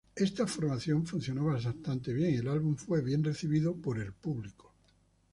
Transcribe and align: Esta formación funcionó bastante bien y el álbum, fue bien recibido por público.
Esta 0.15 0.47
formación 0.47 1.05
funcionó 1.05 1.45
bastante 1.45 2.11
bien 2.11 2.33
y 2.33 2.37
el 2.37 2.47
álbum, 2.47 2.75
fue 2.75 3.03
bien 3.03 3.23
recibido 3.23 3.75
por 3.75 4.11
público. 4.15 4.73